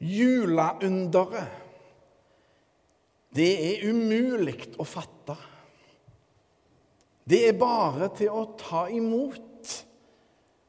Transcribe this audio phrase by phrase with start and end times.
[0.00, 1.50] Juleunderet,
[3.36, 5.36] det er umulig å fatte.
[7.28, 9.74] Det er bare til å ta imot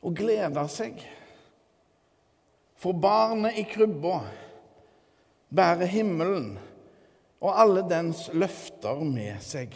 [0.03, 0.99] og glede seg.
[2.81, 4.19] For barnet i krybba
[5.53, 6.51] bærer himmelen
[7.41, 9.73] og alle dens løfter med seg.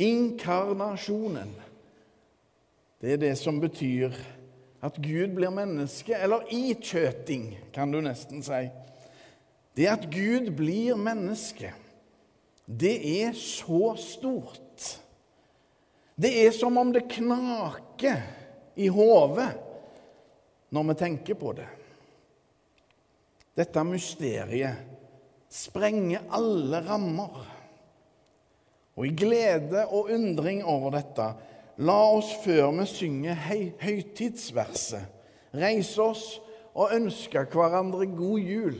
[0.00, 1.52] Inkarnasjonen,
[3.00, 4.16] det er det som betyr
[4.86, 8.66] at Gud blir menneske, eller ikjøting, kan du nesten si.
[9.76, 11.72] Det at Gud blir menneske,
[12.66, 14.86] det er så stort.
[16.16, 18.22] Det er som om det knaker
[18.76, 19.50] i hodet
[20.72, 21.68] når vi tenker på det.
[23.56, 27.36] Dette mysteriet sprenger alle rammer.
[28.96, 31.28] Og i glede og undring over dette,
[31.78, 33.36] la oss før vi synger
[33.80, 35.04] høytidsverset,
[35.54, 36.24] reise oss
[36.74, 38.78] og ønske hverandre god jul.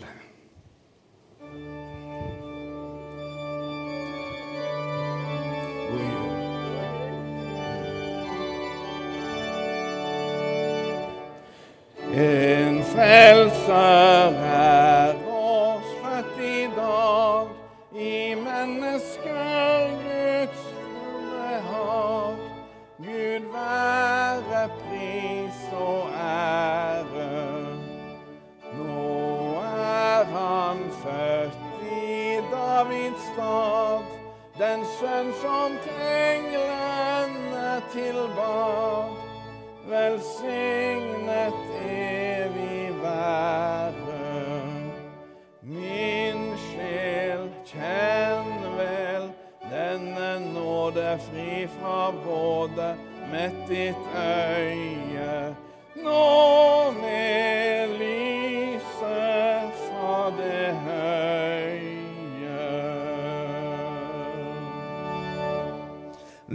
[12.16, 14.65] En frelser er
[33.36, 34.00] Stad,
[34.58, 39.10] den sønn som englene tilbad.
[39.90, 44.62] Velsignet evig være.
[45.60, 49.28] Min sjel, kjenn vel
[49.68, 52.88] denne nåde fri fra både
[53.34, 55.52] med ditt øye.
[56.00, 56.24] Nå
[57.02, 57.55] med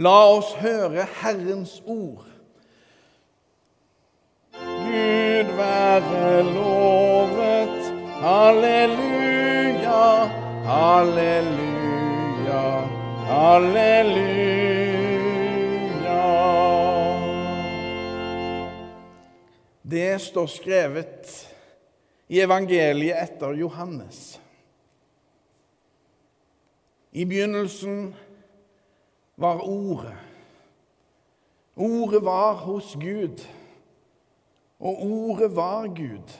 [0.02, 2.24] La oss høre Herrens ord.
[4.52, 7.78] Gud være lovet.
[8.22, 10.00] Halleluja,
[10.66, 12.64] halleluja,
[13.28, 14.62] halleluja.
[19.82, 21.32] Det står skrevet
[22.32, 24.40] i evangeliet etter Johannes.
[27.12, 28.14] I begynnelsen
[29.36, 30.16] var Ordet.
[31.76, 33.40] Ordet var hos Gud
[34.82, 36.38] og ordet var Gud.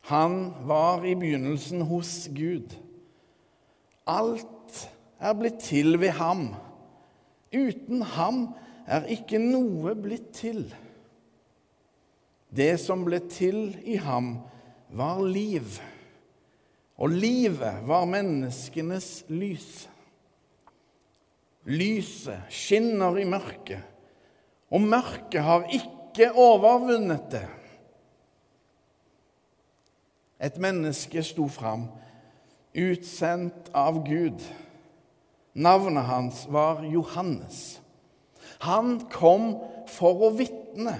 [0.00, 2.76] Han var i begynnelsen hos Gud.
[4.06, 4.82] Alt
[5.18, 6.50] er blitt til ved ham.
[7.54, 8.48] Uten ham
[8.86, 10.66] er ikke noe blitt til.
[12.54, 14.36] Det som ble til i ham,
[14.94, 15.80] var liv,
[17.00, 19.88] og livet var menneskenes lys.
[21.64, 23.80] Lyset skinner i mørket,
[24.68, 27.46] og mørket har ikke overvunnet det.
[30.44, 31.86] Et menneske sto fram,
[32.74, 34.42] utsendt av Gud.
[35.54, 37.78] Navnet hans var Johannes.
[38.66, 39.54] Han kom
[39.88, 40.98] for å vitne.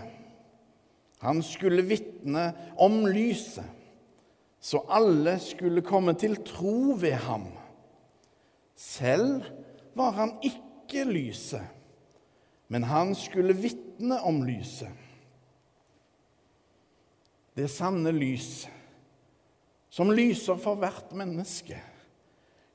[1.24, 2.50] Han skulle vitne
[2.80, 3.66] om lyset,
[4.64, 7.50] så alle skulle komme til tro ved ham.
[8.76, 9.44] Selv
[9.94, 11.64] var han ikke lyset,
[12.68, 15.04] men han skulle vitne om lyset
[17.54, 18.66] det sanne lys,
[19.90, 21.78] som lyser for hvert menneske,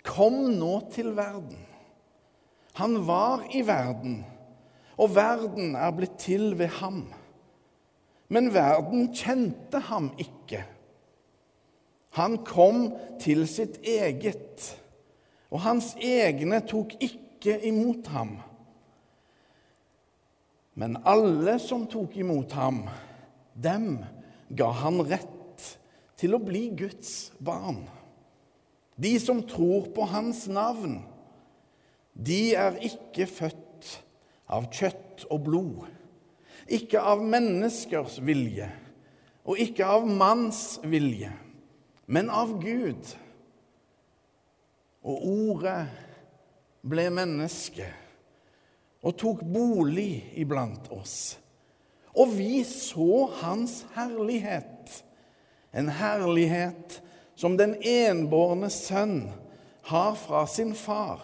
[0.08, 1.60] kom nå til verden.
[2.80, 4.22] Han var i verden,
[4.96, 7.04] og verden er blitt til ved ham.
[8.32, 10.64] Men verden kjente ham ikke.
[12.16, 14.64] Han kom til sitt eget,
[15.50, 18.38] og hans egne tok ikke imot ham.
[20.80, 22.84] Men alle som tok imot ham,
[23.54, 24.00] dem
[24.56, 25.66] ga han rett
[26.20, 27.82] til å bli Guds barn.
[29.00, 31.00] De som tror på hans navn,
[32.14, 33.96] de er ikke født
[34.52, 35.88] av kjøtt og blod,
[36.70, 38.68] ikke av menneskers vilje
[39.50, 41.32] og ikke av manns vilje,
[42.12, 43.02] men av Gud.
[45.04, 45.84] Og ordet
[46.84, 47.88] ble menneske
[49.00, 51.38] og tok bolig iblant oss.
[52.20, 55.04] Og vi så hans herlighet,
[55.72, 57.00] en herlighet
[57.40, 59.30] som den enbårne sønn
[59.88, 61.22] har fra sin far,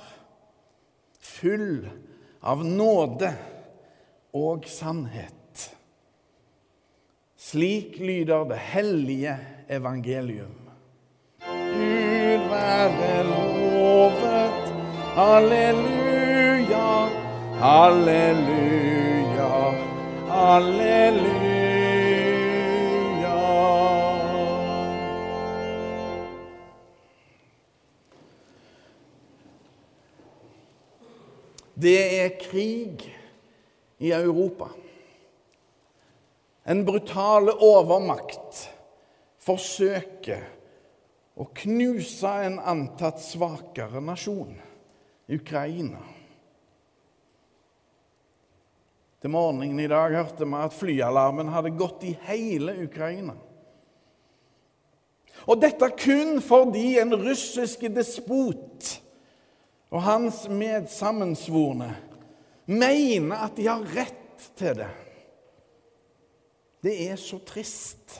[1.19, 1.89] full
[2.45, 3.33] av nåde
[4.37, 5.33] og sannhet.
[7.45, 9.35] Slik lyder det hellige
[9.69, 10.55] evangelium.
[11.45, 13.64] Gud være lovet.
[15.15, 17.09] Halleluja,
[17.59, 19.51] halleluja,
[20.27, 21.45] halleluja.
[31.75, 33.15] Det er krig
[33.97, 34.67] i Europa.
[36.67, 38.65] En brutale overmakt
[39.39, 40.43] forsøker
[41.39, 44.57] å knuse en antatt svakere nasjon,
[45.29, 46.01] Ukraina.
[49.21, 53.33] Til morgenen i dag hørte vi at flyalarmen hadde gått i hele Ukraina.
[55.49, 58.91] Og dette kun fordi en russisk despot
[59.89, 61.89] og hans medsammensvorne
[62.69, 64.91] mener at de har rett til det.
[66.85, 68.19] Det er så trist.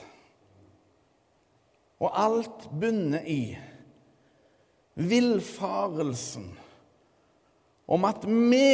[2.02, 3.56] Og alt bunner i
[4.98, 6.50] villfarelsen
[7.86, 8.70] om at vi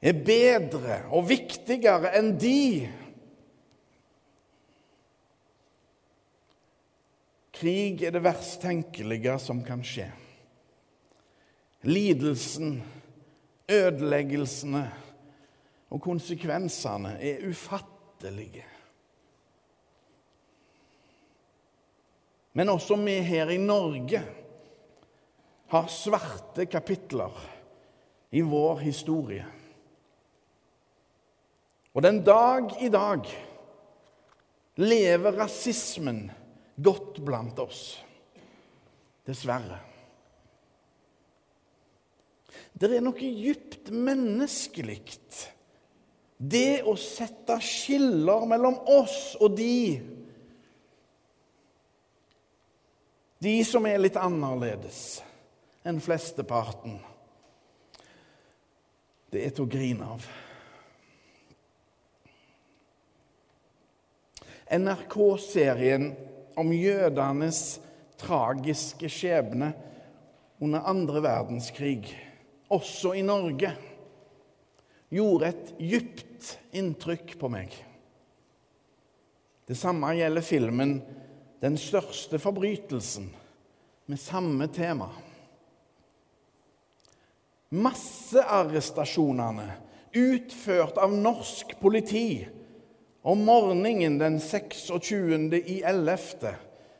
[0.00, 2.88] er bedre og viktigere enn de.
[7.60, 10.08] Krig er det verst tenkelige som kan skje.
[11.84, 12.78] Lidelsen,
[13.70, 14.84] ødeleggelsene
[15.90, 18.66] og konsekvensene er ufattelige.
[22.52, 24.22] Men også vi her i Norge
[25.70, 27.34] har svarte kapitler
[28.30, 29.46] i vår historie.
[31.94, 33.26] Og den dag i dag
[34.80, 36.24] lever rasismen
[36.76, 37.84] godt blant oss.
[39.26, 39.78] Dessverre.
[42.74, 45.02] Det er noe djupt menneskelig
[46.40, 50.00] det å sette skiller mellom oss og de
[53.40, 55.20] De som er litt annerledes
[55.86, 56.98] enn flesteparten.
[59.30, 60.24] Det er til å grine av.
[64.70, 66.10] NRK-serien
[66.58, 67.80] om jødenes
[68.20, 69.72] tragiske skjebne
[70.60, 72.10] under andre verdenskrig,
[72.70, 73.72] også i Norge,
[75.10, 77.72] gjorde et dypt inntrykk på meg.
[79.66, 81.00] Det samme gjelder filmen
[81.60, 83.28] 'Den største forbrytelsen',
[84.06, 85.10] med samme tema.
[87.70, 89.68] Massearrestasjonene
[90.18, 92.42] utført av norsk politi
[93.22, 95.54] om morgenen den 26.
[95.54, 96.18] i 11.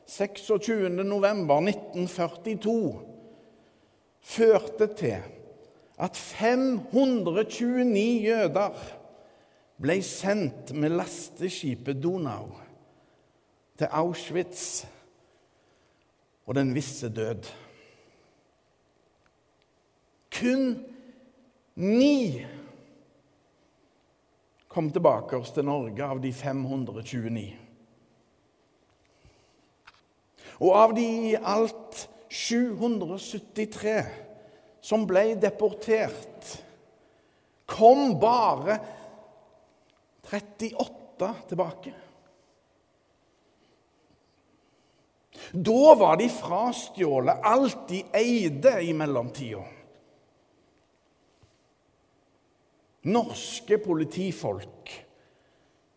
[0.07, 1.03] 26.
[1.03, 3.03] november 1942
[4.21, 5.19] førte til
[5.99, 8.71] at 529 jøder
[9.81, 12.47] ble sendt med lasteskipet Donau
[13.75, 14.85] til Auschwitz
[16.47, 17.51] og den visse død.
[20.41, 20.71] Kun
[21.77, 22.45] ni
[24.71, 27.43] kom tilbake oss til Norge av de 529.
[30.61, 33.97] Og av de i alt 773
[34.81, 36.53] som ble deportert,
[37.69, 38.77] kom bare
[40.31, 41.93] 38 tilbake.
[45.51, 49.65] Da var de frastjålet alt de eide i mellomtida.
[53.01, 54.91] Norske politifolk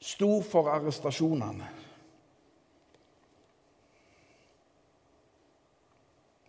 [0.00, 1.66] sto for arrestasjonene.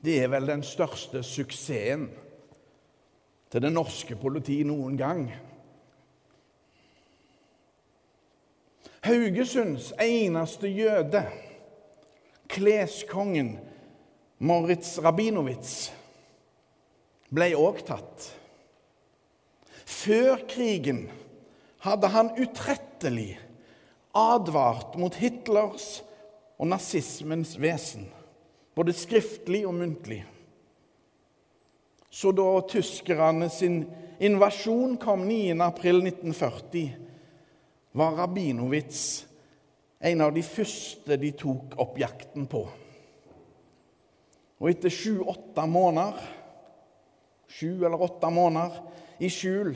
[0.06, 2.06] Det er vel den største suksessen
[3.50, 5.26] til det norske politiet noen gang.
[9.06, 11.26] Haugesunds eneste jøde,
[12.50, 13.56] kleskongen
[14.40, 15.76] Moritz Rabinowitz,
[17.34, 18.32] ble òg tatt.
[19.86, 21.06] Før krigen
[21.86, 23.36] hadde han utrettelig
[24.15, 26.00] advart mot Hitlers
[26.58, 28.08] og nazismens vesen,
[28.75, 30.24] både skriftlig og muntlig.
[32.10, 33.84] Så da tyskerne sin
[34.24, 36.89] invasjon kom 9.4.1940,
[37.96, 39.25] var Rabinowitz
[40.06, 42.63] en av de første de tok opp jakten på.
[44.60, 46.20] Og etter sju-åtte måneder,
[47.51, 48.80] sju eller åtte måneder
[49.20, 49.76] i skjul,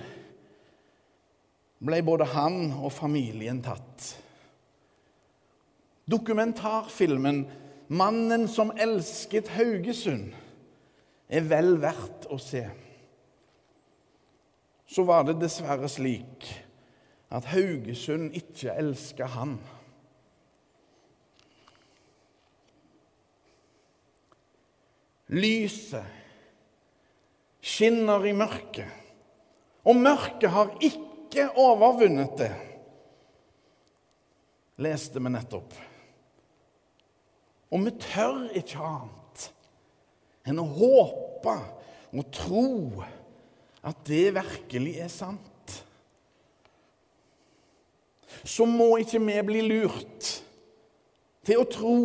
[1.80, 4.16] ble både han og familien tatt.
[6.10, 7.46] Dokumentarfilmen
[7.90, 10.34] 'Mannen som elsket Haugesund'
[11.30, 12.68] er vel verdt å se.
[14.90, 16.46] Så var det dessverre slik
[17.30, 19.58] at Haugesund ikke elska han.
[25.30, 26.06] Lyset
[27.62, 28.90] skinner i mørket,
[29.90, 32.52] og mørket har ikke overvunnet det.
[34.80, 35.74] Leste vi nettopp.
[37.74, 39.48] Og vi tør ikke annet
[40.50, 41.56] enn å håpe
[42.10, 42.70] og tro
[43.86, 45.76] at det virkelig er sant.
[48.46, 50.30] Så må ikke vi bli lurt
[51.46, 51.98] til å tro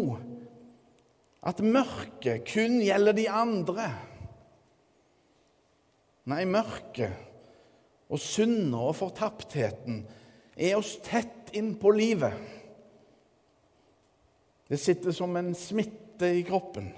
[1.44, 3.88] at mørket kun gjelder de andre.
[6.32, 7.33] Nei, mørket
[8.10, 10.02] og synda og fortaptheten
[10.54, 12.34] er oss tett innpå livet.
[14.68, 16.90] Det sitter som en smitte i kroppen.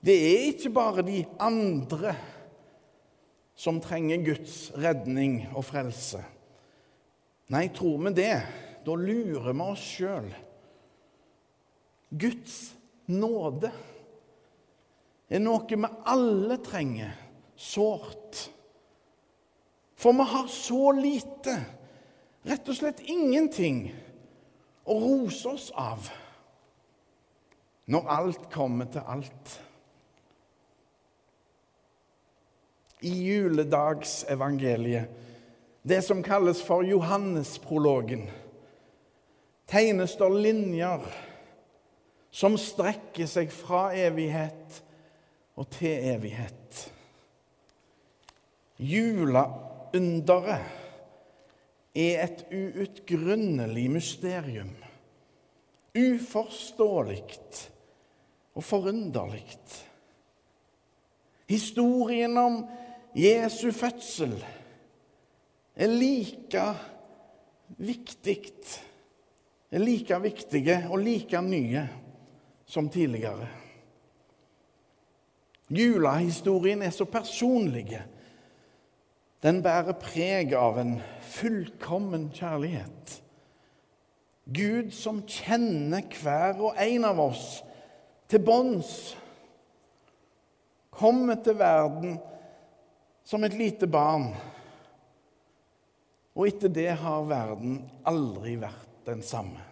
[0.00, 2.14] Det er ikke bare de andre
[3.58, 6.22] som trenger Guds redning og frelse.
[7.50, 8.34] Nei, tror vi det,
[8.86, 10.28] da lurer vi oss sjøl.
[12.08, 12.58] Guds
[13.10, 13.72] nåde
[15.28, 17.16] er noe vi alle trenger
[17.58, 18.46] sårt.
[19.98, 21.56] For vi har så lite,
[22.46, 23.88] rett og slett ingenting,
[24.88, 26.06] å rose oss av
[27.88, 29.54] når alt kommer til alt.
[33.02, 35.08] I juledagsevangeliet,
[35.88, 38.28] det som kalles for Johannesprologen,
[39.68, 41.06] tegnes det linjer
[42.30, 44.82] som strekker seg fra evighet
[45.58, 46.84] og til evighet.
[49.92, 50.64] Juleunderet
[51.96, 54.74] er et uutgrunnelig mysterium.
[55.96, 57.22] Uforståelig
[58.54, 59.46] og forunderlig.
[61.48, 62.60] Historien om
[63.16, 64.36] Jesu fødsel
[65.74, 66.66] er like
[67.78, 68.52] viktig
[69.70, 71.88] er like viktige og like nye
[72.66, 73.48] som tidligere.
[75.68, 78.02] Julehistorien er så personlige
[79.44, 83.18] den bærer preg av en fullkommen kjærlighet.
[84.48, 87.46] Gud som kjenner hver og en av oss
[88.28, 88.92] til bånns,
[90.98, 92.16] kommer til verden
[93.28, 94.32] som et lite barn.
[96.34, 99.62] Og etter det har verden aldri vært den samme.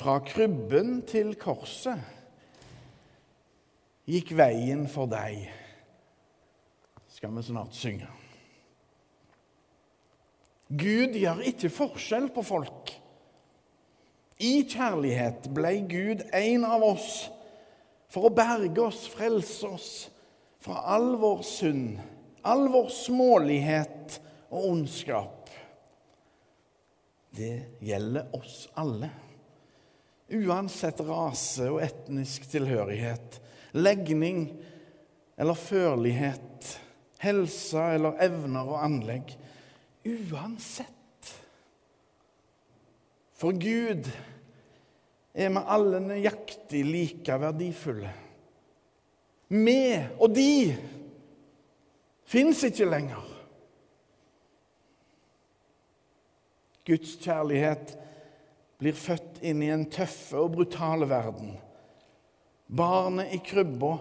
[0.00, 2.19] Fra krybben til korset
[4.10, 5.44] gikk veien for deg,
[7.10, 8.08] skal vi snart synge.
[10.70, 12.92] Gud gjør ikke forskjell på folk.
[14.40, 17.10] I kjærlighet ble Gud en av oss
[18.10, 19.90] for å berge oss, frelse oss
[20.62, 21.98] fra all vår synd,
[22.46, 24.16] all vår smålighet
[24.50, 25.50] og ondskap.
[27.30, 29.10] Det gjelder oss alle,
[30.30, 33.38] uansett rase og etnisk tilhørighet
[33.72, 34.48] legning
[35.40, 36.80] eller førlighet,
[37.22, 39.32] helse eller evner og anlegg.
[40.04, 41.30] Uansett.
[43.40, 44.08] For Gud
[45.32, 48.12] er vi alle nøyaktig like verdifulle.
[49.50, 49.80] Vi
[50.20, 50.76] og de
[52.30, 53.24] fins ikke lenger.
[56.86, 57.96] Guds kjærlighet
[58.80, 61.56] blir født inn i en tøffe og brutale verden
[62.70, 63.98] barnet i krybba,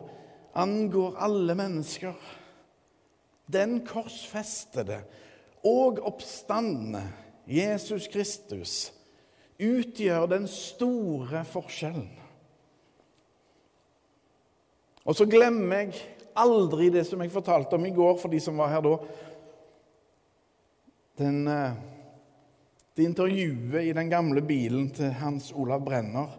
[0.53, 2.13] angår alle mennesker.
[3.49, 5.01] Den korsfestede
[5.65, 7.03] og oppstandende
[7.49, 8.73] Jesus Kristus
[9.59, 12.11] utgjør den store forskjellen.
[15.09, 16.03] Og så glemmer jeg
[16.37, 18.93] aldri det som jeg fortalte om i går for de som var her da.
[21.19, 21.79] Den, eh,
[22.95, 26.37] det intervjuet i den gamle bilen til Hans Olav Brenner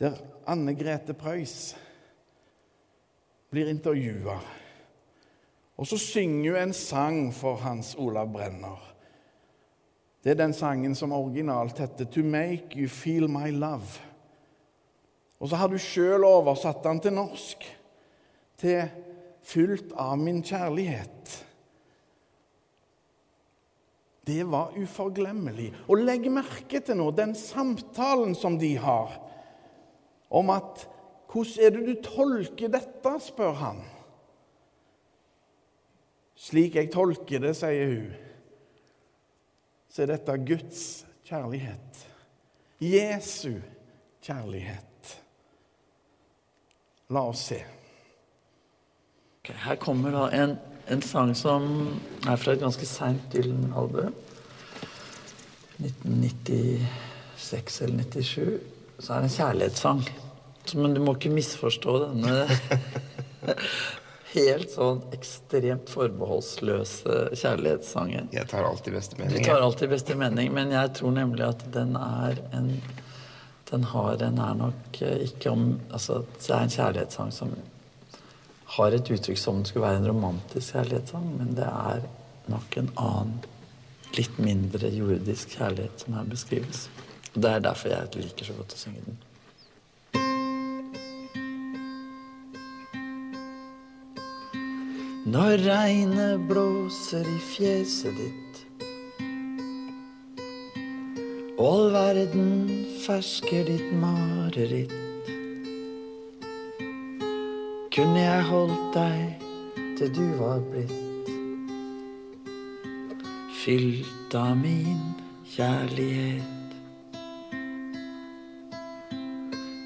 [0.00, 0.16] der
[0.50, 1.76] Anne Grete Preus
[3.50, 4.40] blir intervjua.
[5.78, 8.80] Og så synger hun en sang for Hans Olav Brenner.
[10.24, 14.00] Det er den sangen som originalt heter 'To Make You Feel My Love'.
[15.38, 17.78] Og så har du sjøl oversatt den til norsk,
[18.56, 18.90] til
[19.42, 21.44] 'Fullt av min kjærlighet'.
[24.26, 25.74] Det var uforglemmelig.
[25.88, 29.29] Og legg merke til nå den samtalen som de har
[30.30, 30.88] om at
[31.30, 33.84] 'Hvordan er det du tolker dette?' spør han.
[36.34, 38.12] Slik jeg tolker det, sier hun,
[39.90, 40.82] så er dette Guds
[41.28, 42.06] kjærlighet.
[42.80, 43.60] Jesu
[44.24, 45.20] kjærlighet.
[47.10, 47.58] La oss se.
[49.50, 50.52] Her kommer da en,
[50.88, 51.64] en, sang som
[52.28, 54.14] er fra et ganske seint Dylan-album.
[55.80, 58.60] 1996 eller 97.
[59.00, 60.04] Så er det en kjærlighetssang.
[60.76, 62.34] Men du må ikke misforstå denne
[64.34, 68.30] helt sånn ekstremt forbeholdsløse kjærlighetssangen.
[68.34, 69.40] Jeg tar alltid beste mening.
[69.40, 72.74] Du tar alltid beste mening, men jeg tror nemlig at den er en
[73.70, 77.52] Den har en er nok eh, ikke om Altså, det er en kjærlighetssang som
[78.76, 82.02] har et uttrykk som det skulle være en romantisk kjærlighetssang, men det er
[82.50, 83.38] nok en annen,
[84.18, 86.88] litt mindre jordisk kjærlighet som her beskrives.
[87.34, 89.18] Og Det er derfor jeg liker så godt å synge den.
[95.30, 98.64] Når regnet blåser i fjeset ditt
[101.60, 102.70] og all verden
[103.04, 104.94] fersker ditt mareritt
[107.92, 109.44] kunne jeg holdt deg
[109.98, 111.28] til du var blitt
[113.60, 115.02] fylt av min
[115.52, 116.59] kjærlighet.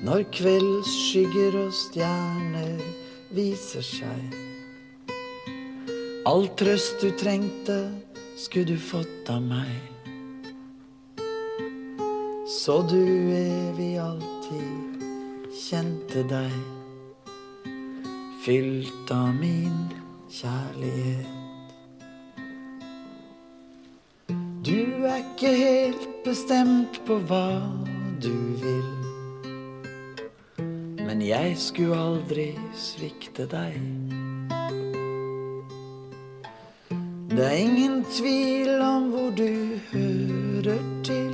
[0.05, 2.81] Når kveldsskygger og stjerner
[3.33, 4.35] viser seg
[6.29, 7.77] All trøst du trengte,
[8.37, 9.73] skulle du fått av meg.
[12.49, 15.05] Så du evig alltid
[15.57, 16.59] kjente deg
[18.45, 19.79] fylt av min
[20.33, 21.33] kjærlighet.
[24.65, 27.49] Du er ikke helt bestemt på hva
[28.21, 29.04] du vil.
[31.25, 33.79] Jeg skulle aldri svikte deg.
[37.31, 39.49] Det er ingen tvil om hvor du
[39.89, 41.33] hører til.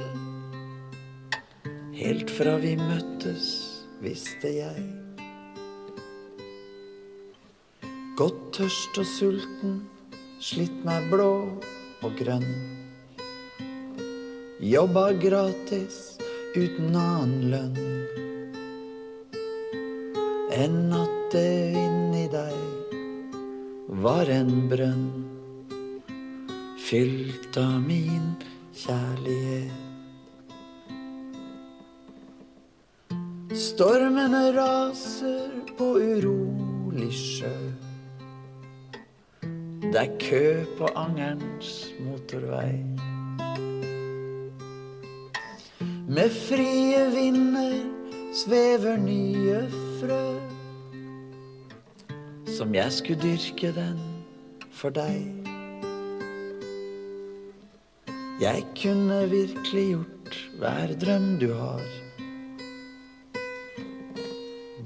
[1.96, 3.50] Helt fra vi møttes,
[4.04, 4.86] visste jeg.
[8.20, 9.76] Godt tørst og sulten,
[10.38, 11.32] slitt meg blå
[12.06, 12.50] og grønn.
[14.62, 16.02] Jobba gratis
[16.54, 18.29] uten annen lønn.
[20.50, 22.94] Enn at det inni deg
[24.02, 25.04] var en brønn
[26.82, 28.32] fylt av min
[28.74, 29.76] kjærlighet.
[33.54, 37.52] Stormene raser på urolig sjø.
[39.86, 40.42] Det er kø
[40.80, 41.70] på Angerns
[42.02, 42.74] motorvei.
[46.10, 47.78] Med frie vinder
[48.34, 49.62] svever nye
[50.00, 50.22] frø.
[52.50, 54.00] Som jeg skulle dyrke den
[54.72, 55.28] for deg.
[58.40, 61.84] Jeg kunne virkelig gjort hver drøm du har.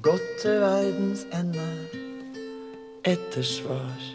[0.04, 1.70] Gått til verdens ende
[3.08, 4.12] etter svar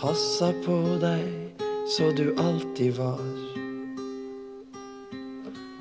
[0.00, 1.60] passa på deg
[1.92, 3.20] så du alltid var.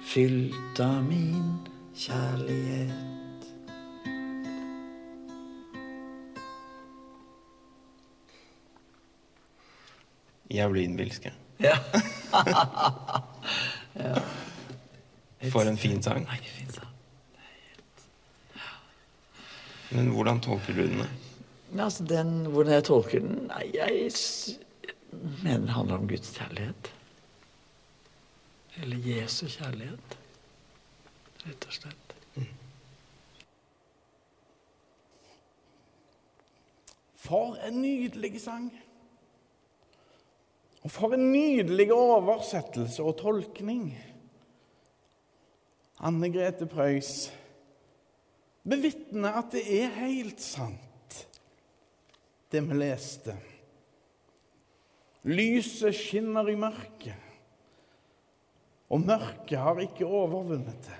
[0.03, 1.53] Fylt av min
[1.99, 2.93] kjærlighet.
[10.51, 11.31] Jævlig blir.
[11.59, 11.75] Ja.
[14.05, 14.15] ja.
[15.51, 16.23] For en fin sang.
[16.23, 16.87] Nei, fin sang.
[19.91, 21.03] Men hvordan tolker du den?
[21.75, 23.49] Ja, altså den, Hvordan jeg tolker den?
[23.49, 24.11] Nei, jeg
[25.43, 26.91] mener det handler om Guds kjærlighet.
[28.81, 30.17] Eller Jesu kjærlighet,
[31.45, 32.15] rett og slett.
[37.19, 38.69] For en nydelig sang!
[40.79, 43.91] Og for en nydelig oversettelse og tolkning!
[45.99, 47.27] Anne Grete Preus
[48.69, 51.17] bevitner at det er helt sant
[52.49, 53.35] det vi leste.
[55.27, 57.27] Lyset skinner i mørket,
[58.89, 60.99] og mørket har ikke overvunnet det.